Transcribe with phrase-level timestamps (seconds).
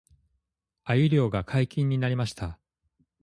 [0.83, 2.57] 鮎漁が解禁になりました